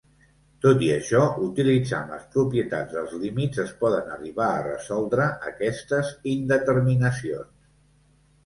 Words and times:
Tot 0.65 0.79
i 0.85 0.87
això, 0.93 1.19
utilitzant 1.47 2.09
les 2.13 2.23
propietats 2.37 2.95
dels 2.99 3.13
límits 3.25 3.61
es 3.65 3.75
poden 3.83 4.09
arribar 4.15 4.49
a 4.55 4.65
resoldre 4.71 5.29
aquestes 5.53 6.11
indeterminacions. 6.33 7.55